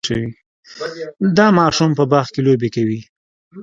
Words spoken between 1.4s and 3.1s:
ماشوم په باغ کې لوبې کوي.